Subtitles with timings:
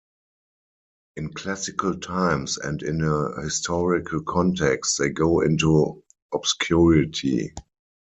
[1.15, 6.01] In classical times and in a historical context they go into
[6.33, 7.53] obscurity.